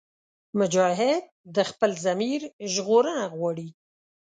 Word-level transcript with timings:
مجاهد 0.59 1.23
د 1.55 1.57
خپل 1.69 1.91
ضمیر 2.05 2.41
ژغورنه 2.73 3.23
غواړي. 3.33 3.67